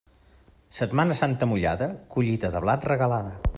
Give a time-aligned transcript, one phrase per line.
[0.77, 3.33] Setmana Santa mullada, collita de blat regalada.